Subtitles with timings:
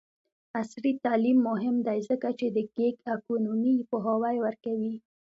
[0.57, 4.93] عصري تعلیم مهم دی ځکه چې د ګیګ اکونومي پوهاوی ورکوي.